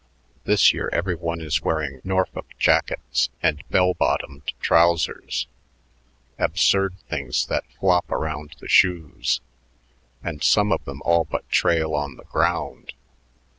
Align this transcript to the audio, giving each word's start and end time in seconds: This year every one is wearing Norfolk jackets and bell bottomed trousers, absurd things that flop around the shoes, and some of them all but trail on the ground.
This 0.45 0.73
year 0.73 0.89
every 0.91 1.13
one 1.13 1.41
is 1.41 1.61
wearing 1.61 2.01
Norfolk 2.03 2.47
jackets 2.57 3.29
and 3.43 3.61
bell 3.69 3.93
bottomed 3.93 4.51
trousers, 4.59 5.45
absurd 6.39 6.95
things 7.07 7.45
that 7.45 7.71
flop 7.79 8.11
around 8.11 8.55
the 8.57 8.67
shoes, 8.67 9.41
and 10.23 10.43
some 10.43 10.71
of 10.71 10.83
them 10.85 11.03
all 11.05 11.25
but 11.25 11.47
trail 11.51 11.93
on 11.93 12.15
the 12.15 12.23
ground. 12.23 12.93